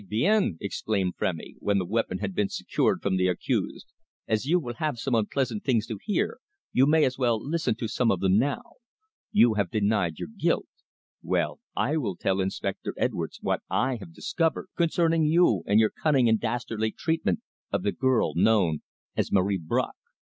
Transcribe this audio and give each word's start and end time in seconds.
bien," 0.09 0.57
exclaimed 0.59 1.15
Frémy, 1.15 1.53
when 1.59 1.77
the 1.77 1.85
weapon 1.85 2.17
had 2.17 2.33
been 2.33 2.49
secured 2.49 3.03
from 3.03 3.17
the 3.17 3.27
accused. 3.27 3.85
"As 4.27 4.47
you 4.47 4.59
will 4.59 4.73
have 4.79 4.97
some 4.97 5.13
unpleasant 5.13 5.63
things 5.63 5.85
to 5.85 5.99
hear, 6.03 6.39
you 6.73 6.87
may 6.87 7.05
as 7.05 7.19
well 7.19 7.39
listen 7.39 7.75
to 7.75 7.87
some 7.87 8.09
of 8.09 8.19
them 8.19 8.39
now. 8.39 8.63
You 9.31 9.53
have 9.53 9.69
denied 9.69 10.17
your 10.17 10.29
guilt. 10.35 10.65
Well, 11.21 11.59
I 11.75 11.97
will 11.97 12.15
tell 12.15 12.41
Inspector 12.41 12.91
Edwards 12.97 13.37
what 13.43 13.61
I 13.69 13.97
have 13.97 14.11
discovered 14.11 14.69
concerning 14.75 15.23
you 15.25 15.61
and 15.67 15.79
your 15.79 15.91
cunning 15.91 16.27
and 16.27 16.39
dastardly 16.39 16.91
treatment 16.93 17.41
of 17.71 17.83
the 17.83 17.91
girl 17.91 18.33
known 18.33 18.79
as 19.15 19.31
Marie 19.31 19.59
Bracq." 19.63 19.93